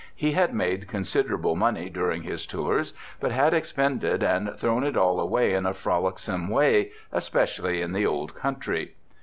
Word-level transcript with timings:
He 0.15 0.31
had 0.31 0.51
made 0.51 0.87
con 0.87 1.01
siderable 1.03 1.55
money 1.55 1.87
during 1.87 2.23
his 2.23 2.47
tours, 2.47 2.93
but 3.19 3.31
had 3.31 3.53
expended 3.53 4.23
and 4.23 4.57
thrown 4.57 4.83
it 4.83 4.97
all 4.97 5.19
away 5.19 5.53
in 5.53 5.67
a 5.67 5.75
frolicsome 5.75 6.47
way, 6.49 6.91
especially 7.11 7.83
in 7.83 7.93
the 7.93 8.07
old 8.07 8.33
country. 8.33 8.95